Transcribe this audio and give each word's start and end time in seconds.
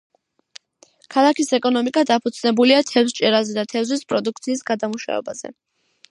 ქალაქის 1.15 1.51
ეკონომიკა 1.57 2.03
დაფუძნებულია 2.11 2.79
თევზჭერაზე 2.91 3.53
და 3.59 3.65
თევზის 3.73 4.01
პროდუქციის 4.13 4.65
გადამუშავებაზე. 4.71 5.53